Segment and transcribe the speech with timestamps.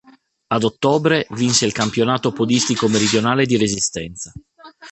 [0.47, 4.33] Ad ottobre vinse il Campionato Podistico Meridionale di resistenza.